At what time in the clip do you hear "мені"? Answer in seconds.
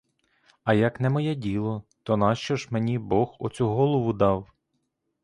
2.71-2.99